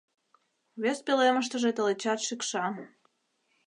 Вес 0.81 0.99
пӧлемыштыже 1.05 1.71
тылечат 1.75 2.19
шикшан. 2.27 2.73